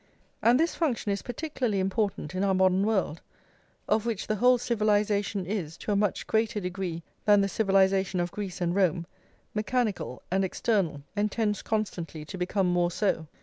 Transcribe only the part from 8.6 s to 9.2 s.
and Rome,